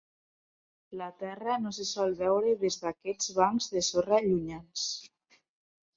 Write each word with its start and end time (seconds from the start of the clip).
La 1.01 1.09
terra 1.23 1.57
no 1.65 1.73
se 1.79 1.85
sol 1.91 2.17
veure 2.21 2.55
des 2.65 2.79
d'aquests 2.85 3.31
bancs 3.41 3.69
de 3.77 3.87
sorra 3.89 4.23
llunyans. 4.29 4.91